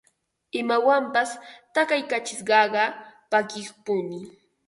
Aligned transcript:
imawanpas 0.59 1.29
takaykachisqaqa 1.73 2.83
pakiqpuni 3.31 4.17